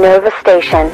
Nova 0.00 0.30
Station. 0.40 0.88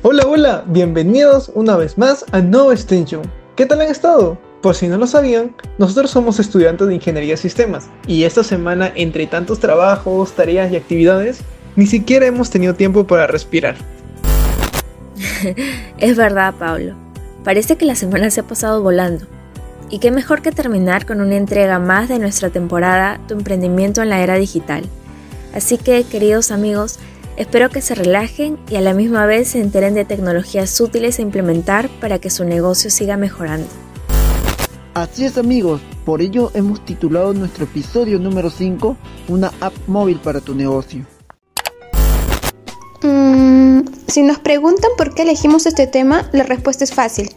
Hola, 0.00 0.22
hola, 0.26 0.64
bienvenidos 0.66 1.52
una 1.54 1.76
vez 1.76 1.98
más 1.98 2.24
a 2.32 2.40
Nova 2.40 2.72
Station. 2.72 3.20
¿Qué 3.54 3.66
tal 3.66 3.82
han 3.82 3.88
estado? 3.88 4.38
Por 4.62 4.74
si 4.74 4.88
no 4.88 4.96
lo 4.96 5.06
sabían, 5.06 5.54
nosotros 5.76 6.10
somos 6.10 6.40
estudiantes 6.40 6.88
de 6.88 6.94
Ingeniería 6.94 7.34
de 7.34 7.36
Sistemas 7.36 7.90
y 8.06 8.24
esta 8.24 8.42
semana, 8.42 8.90
entre 8.94 9.26
tantos 9.26 9.60
trabajos, 9.60 10.32
tareas 10.32 10.72
y 10.72 10.76
actividades, 10.76 11.40
ni 11.76 11.86
siquiera 11.86 12.24
hemos 12.24 12.48
tenido 12.48 12.72
tiempo 12.72 13.06
para 13.06 13.26
respirar. 13.26 13.76
es 15.98 16.16
verdad, 16.16 16.54
Pablo. 16.58 16.94
Parece 17.44 17.76
que 17.76 17.84
la 17.84 17.94
semana 17.94 18.30
se 18.30 18.40
ha 18.40 18.44
pasado 18.44 18.82
volando. 18.82 19.26
Y 19.90 20.00
qué 20.00 20.10
mejor 20.10 20.42
que 20.42 20.52
terminar 20.52 21.06
con 21.06 21.20
una 21.20 21.36
entrega 21.36 21.78
más 21.78 22.08
de 22.08 22.18
nuestra 22.18 22.50
temporada 22.50 23.20
Tu 23.26 23.34
emprendimiento 23.34 24.02
en 24.02 24.10
la 24.10 24.20
era 24.20 24.36
digital. 24.36 24.84
Así 25.54 25.78
que, 25.78 26.04
queridos 26.04 26.50
amigos, 26.50 26.98
espero 27.36 27.70
que 27.70 27.80
se 27.80 27.94
relajen 27.94 28.58
y 28.68 28.76
a 28.76 28.82
la 28.82 28.92
misma 28.92 29.24
vez 29.24 29.48
se 29.48 29.60
enteren 29.60 29.94
de 29.94 30.04
tecnologías 30.04 30.78
útiles 30.80 31.18
a 31.18 31.22
implementar 31.22 31.88
para 32.00 32.18
que 32.18 32.28
su 32.28 32.44
negocio 32.44 32.90
siga 32.90 33.16
mejorando. 33.16 33.66
Así 34.92 35.24
es 35.24 35.38
amigos, 35.38 35.80
por 36.04 36.20
ello 36.20 36.50
hemos 36.54 36.84
titulado 36.84 37.32
nuestro 37.32 37.64
episodio 37.64 38.18
número 38.18 38.50
5 38.50 38.96
Una 39.28 39.52
app 39.60 39.72
móvil 39.86 40.18
para 40.18 40.40
tu 40.40 40.54
negocio. 40.54 41.06
Mm, 43.02 43.82
si 44.06 44.22
nos 44.22 44.38
preguntan 44.40 44.90
por 44.98 45.14
qué 45.14 45.22
elegimos 45.22 45.66
este 45.66 45.86
tema, 45.86 46.28
la 46.32 46.42
respuesta 46.42 46.84
es 46.84 46.92
fácil. 46.92 47.30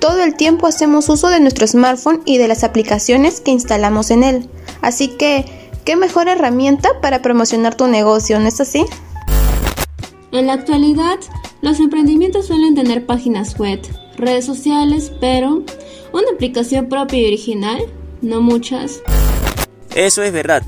Todo 0.00 0.24
el 0.24 0.34
tiempo 0.34 0.66
hacemos 0.66 1.10
uso 1.10 1.28
de 1.28 1.40
nuestro 1.40 1.66
smartphone 1.66 2.22
y 2.24 2.38
de 2.38 2.48
las 2.48 2.64
aplicaciones 2.64 3.42
que 3.42 3.50
instalamos 3.50 4.10
en 4.10 4.24
él. 4.24 4.48
Así 4.80 5.08
que, 5.08 5.44
¿qué 5.84 5.94
mejor 5.94 6.26
herramienta 6.26 6.88
para 7.02 7.20
promocionar 7.20 7.74
tu 7.74 7.86
negocio, 7.86 8.40
no 8.40 8.48
es 8.48 8.62
así? 8.62 8.86
En 10.32 10.46
la 10.46 10.54
actualidad, 10.54 11.18
los 11.60 11.80
emprendimientos 11.80 12.46
suelen 12.46 12.74
tener 12.74 13.04
páginas 13.04 13.58
web, 13.58 13.80
redes 14.16 14.46
sociales, 14.46 15.12
pero 15.20 15.64
una 16.14 16.30
aplicación 16.32 16.88
propia 16.88 17.18
y 17.20 17.26
original, 17.26 17.82
no 18.22 18.40
muchas. 18.40 19.02
Eso 19.94 20.22
es 20.22 20.32
verdad, 20.32 20.62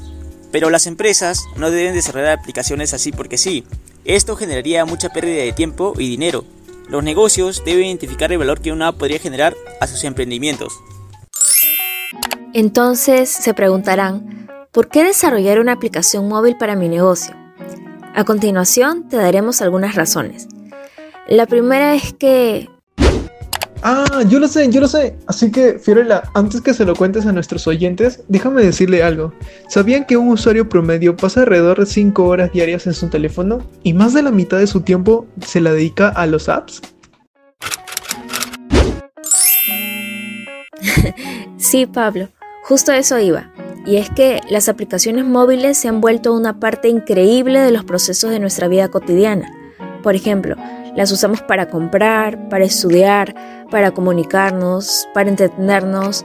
pero 0.51 0.69
las 0.69 0.87
empresas 0.87 1.47
no 1.57 1.71
deben 1.71 1.95
desarrollar 1.95 2.39
aplicaciones 2.39 2.93
así 2.93 3.13
porque 3.13 3.39
sí, 3.39 3.65
esto 4.05 4.37
generaría 4.37 4.85
mucha 4.85 5.09
pérdida 5.09 5.43
de 5.43 5.53
tiempo 5.53 5.95
y 5.97 6.11
dinero. 6.11 6.45
Los 6.89 7.03
negocios 7.03 7.63
deben 7.65 7.87
identificar 7.87 8.33
el 8.33 8.39
valor 8.39 8.61
que 8.61 8.73
una 8.73 8.89
app 8.89 8.99
podría 8.99 9.19
generar 9.19 9.55
a 9.81 9.87
sus 9.87 10.05
emprendimientos. 10.05 10.73
Entonces 12.55 13.31
se 13.31 13.55
preguntarán, 13.55 14.49
¿por 14.73 14.89
qué 14.89 15.05
desarrollar 15.05 15.59
una 15.59 15.73
aplicación 15.73 16.29
móvil 16.29 16.57
para 16.59 16.77
mi 16.77 16.89
negocio? 16.89 17.35
A 18.15 18.25
continuación 18.25 19.09
te 19.09 19.17
daremos 19.17 19.63
algunas 19.63 19.95
razones. 19.95 20.49
La 21.27 21.47
primera 21.47 21.95
es 21.95 22.13
que 22.13 22.69
Ah, 23.85 24.23
yo 24.29 24.39
lo 24.39 24.47
sé, 24.47 24.71
yo 24.71 24.81
lo 24.81 24.87
sé. 24.87 25.17
Así 25.27 25.51
que, 25.51 25.77
Fiorella, 25.77 26.23
antes 26.35 26.61
que 26.61 26.73
se 26.73 26.85
lo 26.85 26.95
cuentes 26.95 27.27
a 27.27 27.33
nuestros 27.33 27.67
oyentes, 27.67 28.23
déjame 28.29 28.63
decirle 28.63 29.03
algo. 29.03 29.33
¿Sabían 29.69 30.05
que 30.05 30.17
un 30.17 30.29
usuario 30.29 30.69
promedio 30.69 31.17
pasa 31.17 31.41
alrededor 31.41 31.81
de 31.81 31.87
5 31.87 32.25
horas 32.25 32.53
diarias 32.53 32.87
en 32.87 32.95
su 32.95 33.09
teléfono 33.09 33.59
y 33.83 33.93
más 33.93 34.15
de 34.15 34.23
la 34.23 34.31
mitad 34.31 34.59
de 34.59 34.69
su 34.69 34.83
tiempo 34.83 35.27
se 35.45 35.61
la 35.61 35.73
dedica 35.73 36.11
a 36.11 36.27
los 36.27 36.49
apps? 36.49 36.81
sí, 41.57 41.87
Pablo, 41.87 42.29
justo 42.63 42.93
eso 42.93 43.19
iba. 43.19 43.53
Y 43.85 43.97
es 43.97 44.11
que 44.11 44.43
las 44.49 44.69
aplicaciones 44.69 45.25
móviles 45.25 45.77
se 45.77 45.89
han 45.89 46.01
vuelto 46.01 46.33
una 46.35 46.61
parte 46.61 46.89
increíble 46.89 47.59
de 47.59 47.73
los 47.73 47.85
procesos 47.85 48.31
de 48.31 48.39
nuestra 48.39 48.69
vida 48.69 48.87
cotidiana. 48.89 49.53
Por 50.05 50.15
ejemplo, 50.15 50.55
las 50.97 51.11
usamos 51.13 51.43
para 51.43 51.69
comprar, 51.69 52.49
para 52.49 52.65
estudiar, 52.65 53.35
para 53.71 53.93
comunicarnos, 53.93 55.09
para 55.15 55.31
entretenernos, 55.31 56.25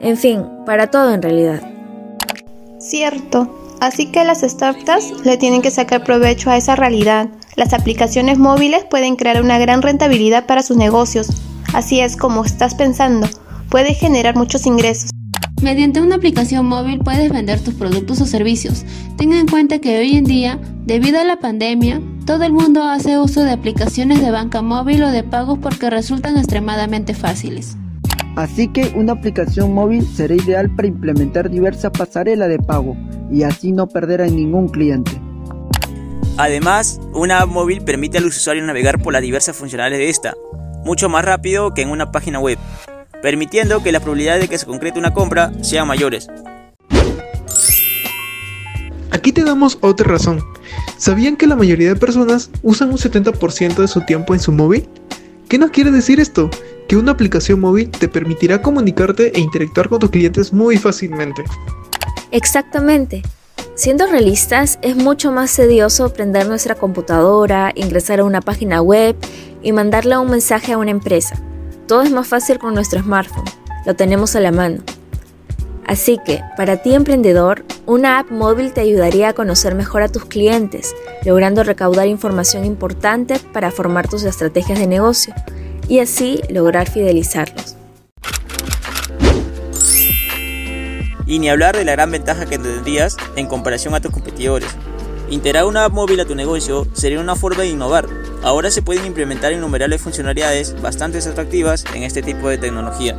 en 0.00 0.16
fin, 0.16 0.44
para 0.66 0.90
todo 0.90 1.12
en 1.12 1.22
realidad. 1.22 1.62
Cierto. 2.78 3.60
Así 3.80 4.10
que 4.10 4.24
las 4.24 4.40
startups 4.40 5.24
le 5.24 5.36
tienen 5.36 5.60
que 5.60 5.70
sacar 5.70 6.04
provecho 6.04 6.50
a 6.50 6.56
esa 6.56 6.76
realidad. 6.76 7.28
Las 7.56 7.72
aplicaciones 7.72 8.38
móviles 8.38 8.84
pueden 8.84 9.16
crear 9.16 9.42
una 9.42 9.58
gran 9.58 9.82
rentabilidad 9.82 10.46
para 10.46 10.62
sus 10.62 10.76
negocios. 10.76 11.28
Así 11.72 12.00
es 12.00 12.16
como 12.16 12.44
estás 12.44 12.74
pensando, 12.74 13.28
puede 13.68 13.94
generar 13.94 14.36
muchos 14.36 14.66
ingresos. 14.66 15.10
Mediante 15.62 16.00
una 16.00 16.16
aplicación 16.16 16.66
móvil 16.66 16.98
puedes 16.98 17.32
vender 17.32 17.60
tus 17.60 17.74
productos 17.74 18.20
o 18.20 18.26
servicios. 18.26 18.84
Tenga 19.16 19.38
en 19.38 19.48
cuenta 19.48 19.78
que 19.78 19.98
hoy 19.98 20.16
en 20.16 20.24
día, 20.24 20.58
debido 20.84 21.20
a 21.20 21.24
la 21.24 21.38
pandemia, 21.38 22.00
todo 22.26 22.44
el 22.44 22.52
mundo 22.52 22.82
hace 22.84 23.18
uso 23.18 23.42
de 23.42 23.52
aplicaciones 23.52 24.20
de 24.20 24.30
banca 24.30 24.62
móvil 24.62 25.02
o 25.02 25.10
de 25.10 25.22
pagos 25.22 25.58
porque 25.58 25.90
resultan 25.90 26.36
extremadamente 26.36 27.14
fáciles. 27.14 27.76
Así 28.36 28.68
que 28.68 28.92
una 28.96 29.12
aplicación 29.12 29.72
móvil 29.74 30.06
será 30.06 30.34
ideal 30.34 30.70
para 30.74 30.88
implementar 30.88 31.50
diversas 31.50 31.92
pasarelas 31.92 32.48
de 32.48 32.58
pago 32.58 32.96
y 33.30 33.42
así 33.42 33.72
no 33.72 33.88
perder 33.88 34.22
a 34.22 34.26
ningún 34.26 34.68
cliente. 34.68 35.12
Además, 36.36 37.00
una 37.12 37.40
app 37.40 37.48
móvil 37.48 37.82
permite 37.82 38.18
al 38.18 38.26
usuario 38.26 38.64
navegar 38.64 39.00
por 39.00 39.12
las 39.12 39.22
diversas 39.22 39.56
funcionalidades 39.56 40.04
de 40.04 40.10
esta, 40.10 40.34
mucho 40.84 41.08
más 41.08 41.24
rápido 41.24 41.74
que 41.74 41.82
en 41.82 41.90
una 41.90 42.10
página 42.10 42.40
web 42.40 42.58
permitiendo 43.24 43.82
que 43.82 43.90
las 43.90 44.02
probabilidades 44.02 44.42
de 44.42 44.48
que 44.48 44.58
se 44.58 44.66
concrete 44.66 44.98
una 44.98 45.14
compra 45.14 45.50
sean 45.62 45.88
mayores. 45.88 46.28
Aquí 49.24 49.32
te 49.32 49.42
damos 49.42 49.78
otra 49.80 50.06
razón. 50.06 50.44
¿Sabían 50.98 51.36
que 51.36 51.46
la 51.46 51.56
mayoría 51.56 51.88
de 51.88 51.96
personas 51.96 52.50
usan 52.62 52.90
un 52.90 52.98
70% 52.98 53.76
de 53.76 53.88
su 53.88 54.02
tiempo 54.02 54.34
en 54.34 54.40
su 54.40 54.52
móvil? 54.52 54.86
¿Qué 55.48 55.56
nos 55.56 55.70
quiere 55.70 55.90
decir 55.90 56.20
esto? 56.20 56.50
Que 56.88 56.98
una 56.98 57.12
aplicación 57.12 57.58
móvil 57.58 57.90
te 57.90 58.06
permitirá 58.06 58.60
comunicarte 58.60 59.34
e 59.34 59.40
interactuar 59.40 59.88
con 59.88 60.00
tus 60.00 60.10
clientes 60.10 60.52
muy 60.52 60.76
fácilmente. 60.76 61.42
Exactamente. 62.32 63.22
Siendo 63.76 64.06
realistas, 64.06 64.78
es 64.82 64.94
mucho 64.94 65.32
más 65.32 65.56
tedioso 65.56 66.12
prender 66.12 66.46
nuestra 66.46 66.74
computadora, 66.74 67.72
ingresar 67.74 68.20
a 68.20 68.24
una 68.24 68.42
página 68.42 68.82
web 68.82 69.16
y 69.62 69.72
mandarle 69.72 70.18
un 70.18 70.30
mensaje 70.30 70.74
a 70.74 70.76
una 70.76 70.90
empresa. 70.90 71.40
Todo 71.88 72.02
es 72.02 72.10
más 72.10 72.28
fácil 72.28 72.58
con 72.58 72.74
nuestro 72.74 73.00
smartphone, 73.00 73.46
lo 73.86 73.96
tenemos 73.96 74.36
a 74.36 74.40
la 74.40 74.52
mano. 74.52 74.82
Así 75.86 76.18
que, 76.26 76.42
para 76.58 76.82
ti 76.82 76.94
emprendedor, 76.94 77.64
una 77.86 78.18
app 78.18 78.30
móvil 78.30 78.72
te 78.72 78.80
ayudaría 78.80 79.28
a 79.28 79.32
conocer 79.34 79.74
mejor 79.74 80.02
a 80.02 80.08
tus 80.08 80.24
clientes, 80.24 80.94
logrando 81.24 81.62
recaudar 81.62 82.06
información 82.06 82.64
importante 82.64 83.38
para 83.52 83.70
formar 83.70 84.08
tus 84.08 84.24
estrategias 84.24 84.78
de 84.78 84.86
negocio 84.86 85.34
y 85.88 86.00
así 86.00 86.40
lograr 86.48 86.88
fidelizarlos. 86.88 87.76
Y 91.26 91.38
ni 91.38 91.48
hablar 91.48 91.76
de 91.76 91.84
la 91.84 91.92
gran 91.92 92.10
ventaja 92.10 92.46
que 92.46 92.58
tendrías 92.58 93.16
en 93.36 93.46
comparación 93.46 93.94
a 93.94 94.00
tus 94.00 94.12
competidores. 94.12 94.68
Integrar 95.30 95.64
una 95.64 95.86
app 95.86 95.92
móvil 95.92 96.20
a 96.20 96.26
tu 96.26 96.34
negocio 96.34 96.86
sería 96.92 97.18
una 97.18 97.34
forma 97.34 97.62
de 97.62 97.70
innovar. 97.70 98.06
Ahora 98.42 98.70
se 98.70 98.82
pueden 98.82 99.06
implementar 99.06 99.52
innumerables 99.52 100.02
funcionalidades 100.02 100.80
bastante 100.82 101.18
atractivas 101.18 101.84
en 101.94 102.02
este 102.02 102.22
tipo 102.22 102.48
de 102.48 102.58
tecnología. 102.58 103.16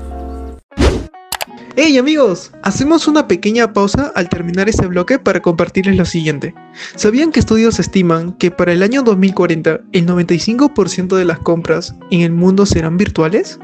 ¡Hey 1.78 1.97
amigos! 1.97 2.53
Hacemos 2.63 3.06
una 3.06 3.28
pequeña 3.28 3.74
pausa 3.74 4.09
al 4.16 4.30
terminar 4.30 4.69
este 4.69 4.88
bloque 4.88 5.20
para 5.20 5.41
compartirles 5.41 5.97
lo 5.97 6.05
siguiente. 6.05 6.55
¿Sabían 6.96 7.34
que 7.34 7.41
estudios 7.41 7.79
estiman 7.79 8.32
que 8.38 8.49
para 8.49 8.72
el 8.72 8.82
año 8.82 9.03
2040 9.03 9.82
el 9.91 10.08
95% 10.08 11.17
de 11.17 11.26
las 11.26 11.40
compras 11.40 11.94
en 12.11 12.22
el 12.22 12.32
mundo 12.32 12.66
serán 12.66 12.96
virtuales? 12.96 13.59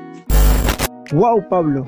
¡Wow, 1.14 1.48
Pablo! 1.50 1.86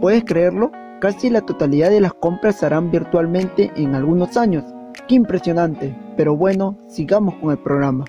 ¿Puedes 0.00 0.24
creerlo? 0.24 0.72
Casi 1.02 1.28
la 1.28 1.42
totalidad 1.42 1.90
de 1.90 2.00
las 2.00 2.14
compras 2.14 2.58
se 2.58 2.64
harán 2.64 2.90
virtualmente 2.90 3.70
en 3.76 3.94
algunos 3.94 4.38
años. 4.38 4.64
¡Qué 5.06 5.14
impresionante! 5.14 5.94
Pero 6.16 6.34
bueno, 6.34 6.78
sigamos 6.88 7.34
con 7.34 7.50
el 7.50 7.58
programa. 7.58 8.06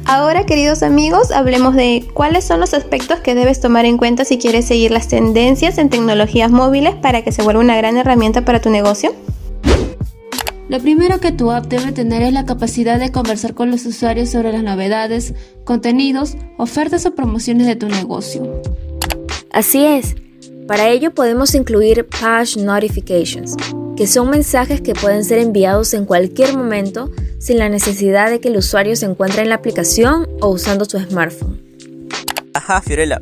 Ahora, 0.08 0.46
queridos 0.46 0.84
amigos, 0.84 1.32
hablemos 1.32 1.74
de 1.74 2.06
cuáles 2.14 2.44
son 2.44 2.60
los 2.60 2.74
aspectos 2.74 3.18
que 3.18 3.34
debes 3.34 3.60
tomar 3.60 3.86
en 3.86 3.98
cuenta 3.98 4.24
si 4.24 4.38
quieres 4.38 4.64
seguir 4.64 4.92
las 4.92 5.08
tendencias 5.08 5.78
en 5.78 5.90
tecnologías 5.90 6.48
móviles 6.48 6.94
para 6.94 7.22
que 7.22 7.32
se 7.32 7.42
vuelva 7.42 7.60
una 7.60 7.76
gran 7.76 7.96
herramienta 7.96 8.44
para 8.44 8.60
tu 8.60 8.70
negocio. 8.70 9.12
Lo 10.68 10.78
primero 10.78 11.18
que 11.18 11.32
tu 11.32 11.50
app 11.50 11.66
debe 11.66 11.90
tener 11.90 12.22
es 12.22 12.32
la 12.32 12.46
capacidad 12.46 13.00
de 13.00 13.10
conversar 13.10 13.54
con 13.54 13.72
los 13.72 13.84
usuarios 13.84 14.30
sobre 14.30 14.52
las 14.52 14.62
novedades, 14.62 15.34
contenidos, 15.64 16.36
ofertas 16.56 17.04
o 17.04 17.16
promociones 17.16 17.66
de 17.66 17.74
tu 17.74 17.88
negocio. 17.88 18.62
Así 19.50 19.84
es. 19.84 20.14
Para 20.68 20.88
ello 20.88 21.14
podemos 21.14 21.52
incluir 21.56 22.06
Push 22.06 22.58
Notifications, 22.58 23.56
que 23.96 24.06
son 24.06 24.30
mensajes 24.30 24.80
que 24.80 24.94
pueden 24.94 25.24
ser 25.24 25.40
enviados 25.40 25.94
en 25.94 26.04
cualquier 26.04 26.56
momento 26.56 27.10
sin 27.38 27.58
la 27.58 27.68
necesidad 27.68 28.30
de 28.30 28.40
que 28.40 28.48
el 28.48 28.56
usuario 28.56 28.96
se 28.96 29.06
encuentre 29.06 29.42
en 29.42 29.48
la 29.48 29.56
aplicación 29.56 30.28
o 30.40 30.48
usando 30.48 30.84
su 30.84 30.98
smartphone. 30.98 31.60
Ajá, 32.54 32.80
Fiorella. 32.80 33.20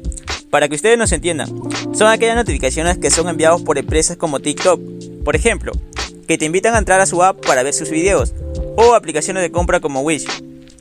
Para 0.51 0.69
que 0.69 0.77
ustedes 0.77 0.97
nos 0.97 1.11
entiendan, 1.11 1.49
son 1.95 2.07
aquellas 2.09 2.37
notificaciones 2.37 2.99
que 2.99 3.11
son 3.11 3.29
enviadas 3.29 3.63
por 3.63 3.77
empresas 3.77 4.17
como 4.17 4.39
TikTok, 4.39 4.81
por 5.25 5.35
ejemplo, 5.35 5.73
que 6.29 6.39
te 6.39 6.45
invitan 6.45 6.75
a 6.75 6.79
entrar 6.79 7.01
a 7.01 7.07
su 7.07 7.23
app 7.25 7.45
para 7.45 7.65
ver 7.65 7.75
sus 7.75 7.91
videos, 7.91 8.33
o 8.77 8.95
aplicaciones 8.95 9.43
de 9.43 9.51
compra 9.51 9.81
como 9.81 10.03
Wish, 10.03 10.27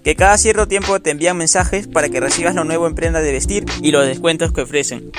que 0.04 0.16
cada 0.16 0.38
cierto 0.38 0.68
tiempo 0.68 1.00
te 1.00 1.10
envían 1.10 1.38
mensajes 1.38 1.88
para 1.88 2.10
que 2.10 2.20
recibas 2.20 2.54
lo 2.54 2.66
nuevo 2.66 2.86
en 2.88 2.94
prenda 2.94 3.22
de 3.22 3.32
vestir 3.32 3.66
y 3.82 3.92
los 3.92 4.06
descuentos 4.06 4.52
que 4.52 4.62
ofrecen. 4.62 5.12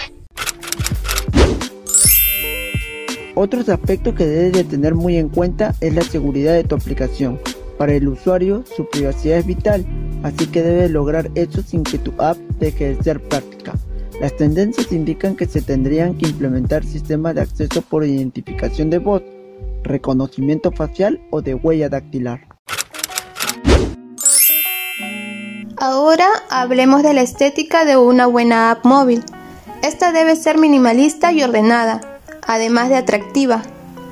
Otros 3.34 3.68
aspectos 3.68 4.14
que 4.14 4.24
debes 4.24 4.52
de 4.52 4.62
tener 4.62 4.94
muy 4.94 5.16
en 5.16 5.28
cuenta 5.28 5.74
es 5.80 5.92
la 5.92 6.02
seguridad 6.02 6.54
de 6.54 6.62
tu 6.62 6.76
aplicación. 6.76 7.40
Para 7.78 7.92
el 7.92 8.08
usuario, 8.08 8.64
su 8.76 8.88
privacidad 8.88 9.38
es 9.38 9.46
vital, 9.46 9.84
así 10.22 10.46
que 10.46 10.62
debes 10.62 10.90
lograr 10.90 11.30
eso 11.34 11.62
sin 11.62 11.82
que 11.82 11.98
tu 11.98 12.12
app 12.18 12.36
deje 12.58 12.94
de 12.94 13.02
ser 13.02 13.20
práctica. 13.20 13.74
Las 14.20 14.36
tendencias 14.36 14.92
indican 14.92 15.34
que 15.34 15.46
se 15.46 15.60
tendrían 15.60 16.16
que 16.16 16.28
implementar 16.28 16.84
sistemas 16.84 17.34
de 17.34 17.40
acceso 17.40 17.82
por 17.82 18.04
identificación 18.04 18.90
de 18.90 18.98
voz, 18.98 19.22
reconocimiento 19.82 20.70
facial 20.70 21.20
o 21.30 21.42
de 21.42 21.54
huella 21.54 21.88
dactilar. 21.88 22.46
Ahora 25.76 26.28
hablemos 26.48 27.02
de 27.02 27.12
la 27.12 27.22
estética 27.22 27.84
de 27.84 27.96
una 27.96 28.26
buena 28.26 28.70
app 28.70 28.84
móvil. 28.86 29.24
Esta 29.82 30.12
debe 30.12 30.36
ser 30.36 30.58
minimalista 30.58 31.32
y 31.32 31.42
ordenada, 31.42 32.00
además 32.46 32.88
de 32.88 32.96
atractiva. 32.96 33.62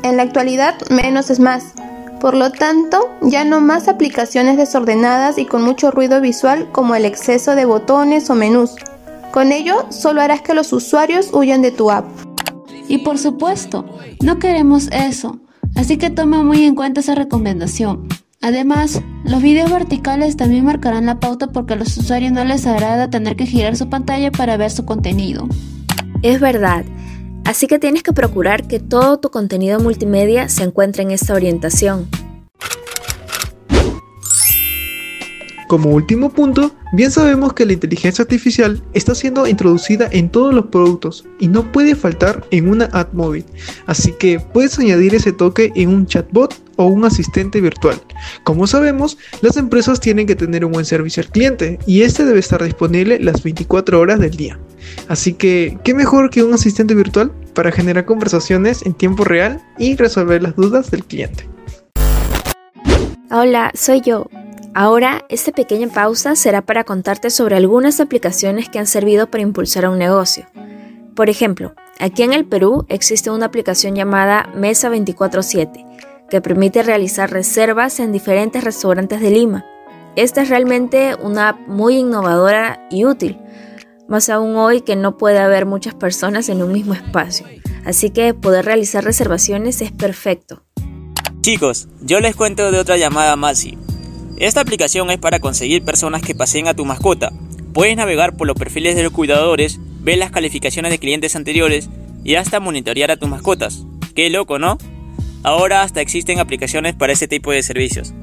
En 0.03 0.17
la 0.17 0.25
actualidad, 0.25 0.75
menos 0.91 1.31
es 1.31 1.39
más. 1.39 1.75
Por 2.23 2.37
lo 2.37 2.53
tanto, 2.53 3.11
ya 3.21 3.45
no 3.45 3.61
más 3.61 3.89
aplicaciones 3.89 4.57
desordenadas 4.57 5.39
y 5.39 5.45
con 5.45 5.65
mucho 5.65 5.91
ruido 5.91 6.21
visual 6.21 6.71
como 6.71 6.95
el 6.95 7.05
exceso 7.05 7.57
de 7.57 7.65
botones 7.65 8.31
o 8.31 8.37
menús. 8.37 8.77
Con 9.33 9.51
ello, 9.51 9.87
solo 9.91 10.21
harás 10.21 10.41
que 10.41 10.55
los 10.55 10.73
usuarios 10.73 11.31
huyan 11.33 11.63
de 11.63 11.73
tu 11.73 11.91
app. 11.91 12.07
Y 12.87 12.99
por 12.99 13.19
supuesto, 13.19 13.85
no 14.23 14.39
queremos 14.39 14.87
eso, 14.93 15.41
así 15.75 15.97
que 15.97 16.11
toma 16.11 16.45
muy 16.45 16.63
en 16.63 16.77
cuenta 16.77 17.01
esa 17.01 17.17
recomendación. 17.17 18.07
Además, 18.41 19.03
los 19.25 19.43
videos 19.43 19.73
verticales 19.73 20.37
también 20.37 20.65
marcarán 20.65 21.07
la 21.07 21.19
pauta 21.19 21.49
porque 21.49 21.73
a 21.73 21.77
los 21.77 21.97
usuarios 21.97 22.31
no 22.31 22.45
les 22.45 22.69
agrada 22.69 23.11
tener 23.11 23.35
que 23.35 23.47
girar 23.47 23.77
su 23.77 23.89
pantalla 23.89 24.31
para 24.31 24.57
ver 24.57 24.71
su 24.71 24.85
contenido. 24.85 25.49
Es 26.23 26.39
verdad, 26.39 26.85
así 27.45 27.67
que 27.67 27.79
tienes 27.79 28.03
que 28.03 28.13
procurar 28.13 28.67
que 28.67 28.81
todo 28.81 29.19
tu 29.19 29.31
contenido 29.31 29.81
multimedia 29.81 30.49
se 30.49 30.65
encuentre 30.65 31.03
en 31.03 31.11
esta 31.11 31.35
orientación. 31.35 32.09
Como 35.73 35.89
último 35.89 36.29
punto, 36.29 36.75
bien 36.93 37.11
sabemos 37.11 37.55
que 37.55 37.65
la 37.65 37.73
inteligencia 37.73 38.23
artificial 38.23 38.83
está 38.93 39.15
siendo 39.15 39.47
introducida 39.47 40.07
en 40.13 40.29
todos 40.29 40.53
los 40.53 40.67
productos 40.67 41.25
y 41.39 41.49
no 41.49 41.73
puede 41.73 41.95
faltar 41.97 42.47
en 42.51 42.69
una 42.69 42.85
app 42.93 43.15
móvil, 43.15 43.47
así 43.87 44.13
que 44.13 44.39
puedes 44.39 44.79
añadir 44.79 45.15
ese 45.15 45.33
toque 45.33 45.73
en 45.75 45.89
un 45.89 46.05
chatbot 46.07 46.55
o 46.83 46.87
un 46.87 47.05
asistente 47.05 47.61
virtual. 47.61 48.01
Como 48.45 48.67
sabemos, 48.67 49.19
las 49.41 49.57
empresas 49.57 50.01
tienen 50.01 50.27
que 50.27 50.37
tener 50.37 50.65
un 50.65 50.73
buen 50.73 50.85
servicio 50.85 51.23
al 51.23 51.31
cliente 51.31 51.79
y 51.87 52.03
este 52.03 52.25
debe 52.25 52.41
estar 52.41 52.63
disponible 52.63 53.19
las 53.21 53.43
24 53.43 54.01
horas 54.01 54.19
del 54.21 54.33
día. 54.37 54.59
Así 55.09 55.35
que, 55.35 55.79
¿qué 55.85 55.95
mejor 55.95 56.31
que 56.31 56.43
un 56.43 56.53
asistente 56.53 56.95
virtual 56.95 57.33
para 57.55 57.73
generar 57.73 58.05
conversaciones 58.05 58.85
en 58.85 58.95
tiempo 58.95 59.25
real 59.25 59.63
y 59.79 59.97
resolver 59.97 60.43
las 60.43 60.57
dudas 60.57 60.91
del 60.91 61.05
cliente? 61.05 61.49
Hola, 63.31 63.71
soy 63.75 64.01
yo. 64.01 64.27
Ahora, 64.75 65.25
esta 65.29 65.53
pequeña 65.53 65.89
pausa 65.89 66.35
será 66.35 66.63
para 66.63 66.85
contarte 66.85 67.31
sobre 67.31 67.57
algunas 67.57 68.01
aplicaciones 68.01 68.69
que 68.69 68.79
han 68.79 68.87
servido 68.87 69.31
para 69.31 69.43
impulsar 69.43 69.89
un 69.89 69.99
negocio. 69.99 70.47
Por 71.15 71.29
ejemplo, 71.29 71.75
aquí 72.01 72.23
en 72.23 72.33
el 72.33 72.47
Perú 72.47 72.87
existe 72.89 73.31
una 73.31 73.47
aplicación 73.47 73.95
llamada 73.95 74.49
Mesa 74.57 74.89
24/7 74.89 75.92
que 76.33 76.41
permite 76.41 76.83
realizar 76.83 77.31
reservas 77.31 78.01
en 78.01 78.11
diferentes 78.11 78.65
restaurantes 78.65 79.21
de 79.21 79.31
Lima. 79.31 79.67
Esta 80.17 80.41
es 80.41 80.49
realmente 80.49 81.15
una 81.21 81.51
app 81.51 81.59
muy 81.69 81.99
innovadora 81.99 82.89
y 82.91 83.05
útil, 83.05 83.39
más 84.09 84.31
aún 84.31 84.57
hoy 84.57 84.81
que 84.81 84.97
no 84.97 85.19
puede 85.19 85.41
haber 85.41 85.67
muchas 85.67 85.93
personas 85.93 86.49
en 86.49 86.63
un 86.63 86.73
mismo 86.73 86.95
espacio, 86.95 87.47
así 87.85 88.09
que 88.09 88.33
poder 88.33 88.65
realizar 88.65 89.05
reservaciones 89.05 89.83
es 89.83 89.93
perfecto. 89.93 90.63
Chicos, 91.43 91.89
yo 92.01 92.19
les 92.21 92.35
cuento 92.35 92.73
de 92.73 92.79
otra 92.79 92.97
llamada 92.97 93.37
Masi, 93.37 93.77
esta 94.39 94.63
aplicación 94.63 95.11
es 95.11 95.19
para 95.19 95.39
conseguir 95.39 95.85
personas 95.85 96.23
que 96.23 96.35
paseen 96.35 96.67
a 96.67 96.73
tu 96.73 96.87
mascota. 96.87 97.31
Puedes 97.75 97.95
navegar 97.95 98.39
por 98.39 98.47
los 98.47 98.57
perfiles 98.57 98.97
de 98.97 99.03
los 99.03 99.13
cuidadores, 99.13 99.79
ver 100.01 100.17
las 100.17 100.31
calificaciones 100.31 100.93
de 100.93 100.99
clientes 100.99 101.37
anteriores 101.37 101.91
y 102.25 102.37
hasta 102.37 102.59
monitorear 102.59 103.11
a 103.11 103.19
tus 103.19 103.29
mascotas. 103.29 103.85
Qué 104.15 104.31
loco, 104.31 104.59
¿no? 104.59 104.79
Ahora 105.43 105.83
hasta 105.83 106.01
existen 106.01 106.39
aplicaciones 106.39 106.95
para 106.95 107.13
ese 107.13 107.29
tipo 107.29 107.53
de 107.53 107.63
servicios. 107.63 108.15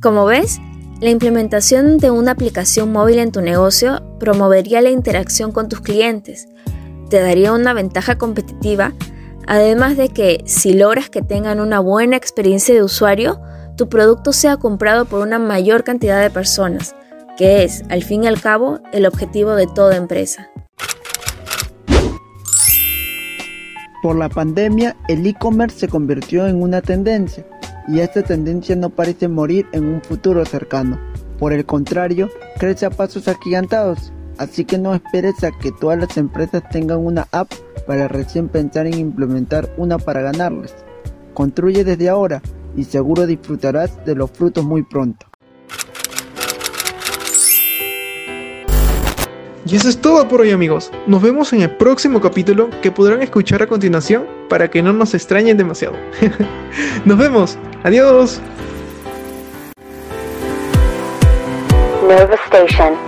Como 0.00 0.24
ves, 0.26 0.60
la 1.00 1.10
implementación 1.10 1.98
de 1.98 2.10
una 2.10 2.32
aplicación 2.32 2.92
móvil 2.92 3.18
en 3.18 3.32
tu 3.32 3.40
negocio 3.40 4.02
promovería 4.18 4.80
la 4.80 4.90
interacción 4.90 5.52
con 5.52 5.68
tus 5.68 5.80
clientes, 5.80 6.48
te 7.08 7.20
daría 7.20 7.52
una 7.52 7.72
ventaja 7.72 8.18
competitiva, 8.18 8.92
además 9.46 9.96
de 9.96 10.10
que 10.10 10.42
si 10.46 10.74
logras 10.74 11.08
que 11.08 11.22
tengan 11.22 11.60
una 11.60 11.80
buena 11.80 12.16
experiencia 12.16 12.74
de 12.74 12.82
usuario, 12.82 13.40
tu 13.76 13.88
producto 13.88 14.32
sea 14.32 14.56
comprado 14.56 15.06
por 15.06 15.20
una 15.20 15.38
mayor 15.38 15.84
cantidad 15.84 16.20
de 16.20 16.30
personas, 16.30 16.94
que 17.36 17.64
es, 17.64 17.82
al 17.88 18.02
fin 18.02 18.24
y 18.24 18.26
al 18.26 18.40
cabo, 18.40 18.80
el 18.92 19.06
objetivo 19.06 19.54
de 19.54 19.66
toda 19.66 19.96
empresa. 19.96 20.50
Por 24.00 24.14
la 24.16 24.28
pandemia, 24.28 24.96
el 25.08 25.26
e-commerce 25.26 25.80
se 25.80 25.88
convirtió 25.88 26.46
en 26.46 26.62
una 26.62 26.80
tendencia 26.80 27.44
y 27.88 27.98
esta 27.98 28.22
tendencia 28.22 28.76
no 28.76 28.90
parece 28.90 29.26
morir 29.26 29.66
en 29.72 29.86
un 29.86 30.00
futuro 30.02 30.44
cercano. 30.44 31.00
Por 31.38 31.52
el 31.52 31.64
contrario, 31.64 32.28
crece 32.58 32.86
a 32.86 32.90
pasos 32.90 33.26
agigantados, 33.26 34.12
así 34.36 34.64
que 34.64 34.78
no 34.78 34.94
esperes 34.94 35.42
a 35.42 35.50
que 35.50 35.72
todas 35.72 35.98
las 35.98 36.16
empresas 36.16 36.62
tengan 36.70 36.98
una 36.98 37.26
app 37.32 37.52
para 37.86 38.06
recién 38.06 38.48
pensar 38.48 38.86
en 38.86 38.98
implementar 38.98 39.68
una 39.76 39.98
para 39.98 40.22
ganarles. 40.22 40.74
Construye 41.34 41.82
desde 41.82 42.08
ahora 42.08 42.40
y 42.76 42.84
seguro 42.84 43.26
disfrutarás 43.26 44.04
de 44.04 44.14
los 44.14 44.30
frutos 44.30 44.64
muy 44.64 44.82
pronto. 44.82 45.27
Y 49.70 49.76
eso 49.76 49.90
es 49.90 50.00
todo 50.00 50.26
por 50.28 50.40
hoy 50.40 50.50
amigos. 50.50 50.90
Nos 51.06 51.20
vemos 51.20 51.52
en 51.52 51.60
el 51.60 51.70
próximo 51.70 52.22
capítulo 52.22 52.70
que 52.80 52.90
podrán 52.90 53.20
escuchar 53.20 53.62
a 53.62 53.66
continuación 53.66 54.26
para 54.48 54.70
que 54.70 54.82
no 54.82 54.94
nos 54.94 55.12
extrañen 55.12 55.58
demasiado. 55.58 55.94
nos 57.04 57.18
vemos. 57.18 57.58
Adiós. 57.84 58.40
Station. 62.46 63.07